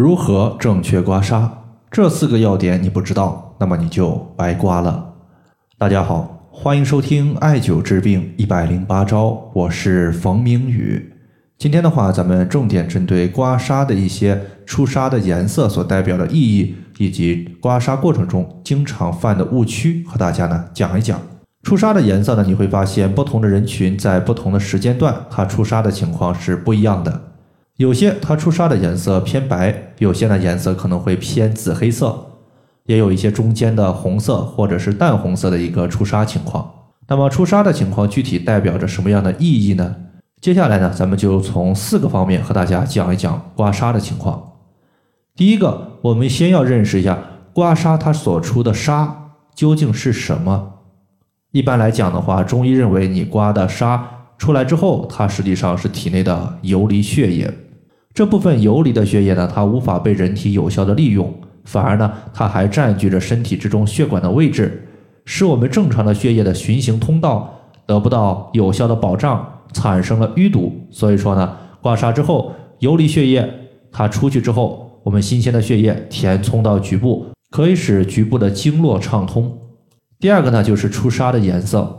[0.00, 1.46] 如何正确刮痧？
[1.90, 5.12] 这四个要点你不知道，那么你就白刮了。
[5.76, 11.12] 大家好，欢迎收听艾灸治病一百零八招，我是冯明宇。
[11.58, 21.20] 今天的话，咱们重点针对刮痧的一些出痧的颜色所代表的意义，以及刮痧过程中经常犯的误区，和大家呢讲一讲。
[21.62, 27.24] 出痧的颜色呢，你会发现不同的人群在不同的时间段，它出痧的情况是不一样的。
[27.80, 32.26] 有些它出痧的颜色偏白，有些呢颜色可能会偏紫黑色，
[32.84, 36.70] 也有一些中间的红色或者是淡红色的一个出痧情况。
[37.08, 39.96] 那么出痧的情况具体代表着什么样的意义呢？
[40.42, 44.56] 接下来呢，咱们就从四个方面和大家讲一讲刮痧的情况。
[45.34, 47.18] 第一个，我们先要认识一下
[47.54, 49.08] 刮痧它所出的痧
[49.54, 50.74] 究竟是什么。
[51.52, 53.98] 一般来讲的话，中医认为你刮的痧
[54.36, 57.50] 出来之后，它实际上是体内的游离血液。
[58.12, 61.32] 这部分游离的血液呢，它无法被人体有效的利用，
[61.64, 64.88] 反而呢，它还占据着身体之中血管的位置，
[65.24, 67.52] 使我们正常的血液的循行通道
[67.86, 70.72] 得不到有效的保障，产生了淤堵。
[70.90, 73.48] 所以说呢，刮痧之后，游离血液
[73.92, 79.56] 它出去之后，我们新鲜的血液填充到局部，可以使局部的经络畅通。
[80.18, 81.96] 第二个呢，就是出痧的颜色。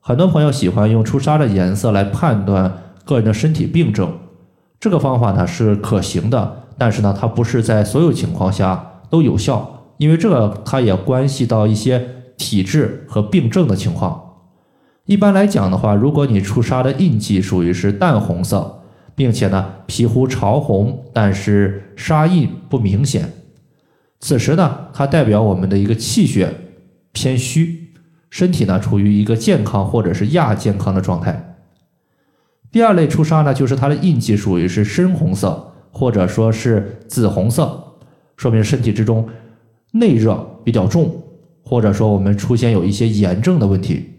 [0.00, 2.70] 很多朋友喜欢用出痧的颜色来判断
[3.06, 4.12] 个人的身体病症，
[4.84, 14.34] 这个方法呢是可行的，但是呢，它不是在所有情况下都有效，因为这个它也关系到一些体质和病症的情况。
[15.06, 18.82] 一般来讲的话，如果你出痧的印记属于是淡红色，
[19.14, 23.32] 并且呢皮肤潮红，但是痧印不明显，
[24.20, 26.54] 此时呢，它代表我们的一个气血。
[27.12, 27.94] 偏虚，
[28.28, 31.53] 身体呢处于一个健康或者是亚健康的状态。
[32.74, 37.94] 第二类出痧呢，就是它的印记属于是深红色或者说是紫红色，
[38.36, 39.28] 说明身体之中
[39.92, 41.22] 内热比较重，
[41.62, 44.14] 或者说我们出现有一些炎症的问题。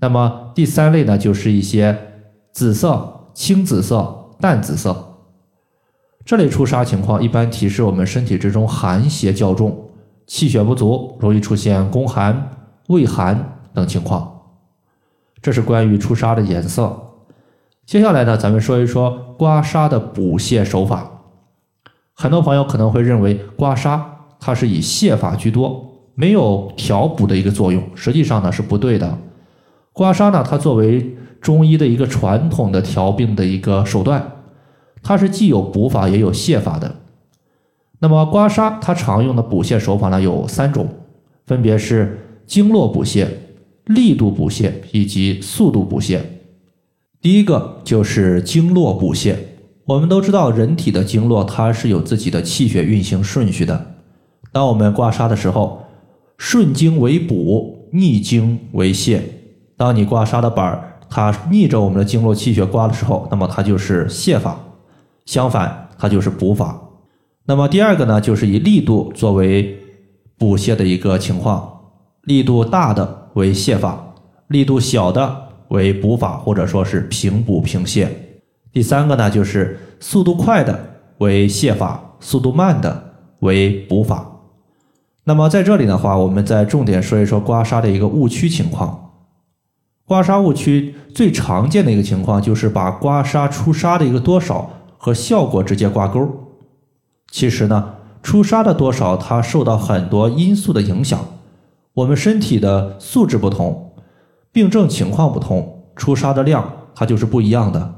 [0.00, 1.96] 那么第三类呢，就是一些
[2.50, 5.20] 紫色、青紫色、淡紫色
[6.24, 9.90] 这类出痧情况，一般提示我们身体之中寒邪较重。
[10.26, 12.50] 气血不足，容易出现宫寒、
[12.88, 14.28] 胃寒等情况。
[15.40, 17.04] 这是关于出痧的颜色。
[17.88, 21.10] 接下来呢，咱们说一说刮痧的补泻手法。
[22.12, 23.98] 很多朋友可能会认为刮痧
[24.38, 27.82] 它是以泻法居多，没有调补的一个作用。
[27.94, 29.18] 实际上呢是不对的。
[29.94, 34.32] 刮痧呢，它作为中医的一个传统的调病的一个手段，
[35.02, 36.94] 它是既有补法也有泻法的。
[38.00, 40.86] 那么刮痧它常用的补泻手法呢有三种，
[41.46, 43.26] 分别是经络补泻、
[43.86, 46.20] 力度补泻以及速度补泻。
[47.20, 49.36] 第一个就是经络补泻。
[49.86, 53.94] 我们都知道，人体的经络它是有自己的气血运行顺序的。
[54.52, 55.82] 当我们刮痧的时候，
[56.36, 59.20] 顺经为补，逆经为泻。
[59.76, 64.56] 当你刮痧的板儿它逆着我们的经络气血刮的时候，那么它就是泻法；
[65.24, 66.80] 相反，它就是补法。
[67.46, 69.80] 那么第二个呢，就是以力度作为
[70.36, 71.80] 补泻的一个情况，
[72.22, 74.14] 力度大的为泻法，
[74.48, 78.08] 力度小的为补法，或者说是平补平泻。
[78.72, 80.78] 第三个呢，就是速度快的
[81.18, 84.26] 为泻法，速度慢的为补法。
[85.24, 89.04] 那么在这里的话，我们再重点说一说刮痧的一个误区情况。
[90.06, 96.26] 刮痧误区最常见的一个情况，就是把刮痧出痧的一个多少和效果直接挂钩。
[97.30, 101.18] 其实呢，出痧的多少，它受到很多因素的影响。
[101.92, 103.87] 我们身体的素质不同，
[104.52, 107.94] 病症情况不同，出痧的量它就是不一样的。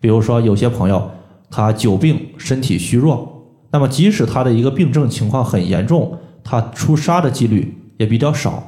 [0.00, 1.10] 比如说，有些朋友
[1.50, 8.62] 他久病，身体虚弱，那么即使他的一个病症情况很严重，他出痧的几率也比较少。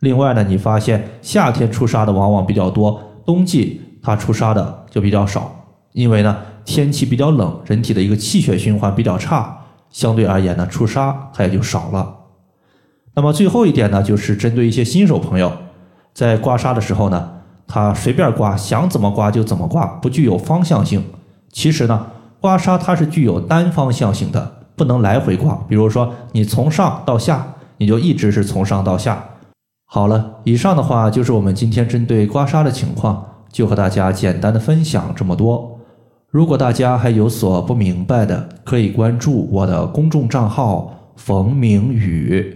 [0.00, 5.54] 另外呢，你发现夏天出痧的往往比较多，冬季他出痧的就比较少，
[5.92, 6.36] 因为呢。
[6.68, 9.56] 天气比较冷，人体的一个气血循环比较差，
[9.88, 12.12] 相对而言呢，出痧它也就少了。
[13.14, 15.52] 那么最后一点呢，就是针对一些新手朋友，
[16.16, 17.28] 在刮痧的时候呢，
[17.66, 21.04] 他随便刮，想怎么刮就怎么刮，不具有方向性。
[21.52, 22.06] 其实呢，
[22.40, 25.54] 刮痧它是具有单方向性的，不能来回刮。
[25.68, 27.46] 比如说你从上到下，
[27.76, 29.22] 你就一直是从上到下。
[29.84, 33.22] 好了，以上的话就是我们今天针对刮痧的情况，
[33.52, 35.78] 就和大家简单的分享这么多。
[36.30, 42.55] 如果大家还有所不明白的，可以关注我的公众账号“冯明宇”，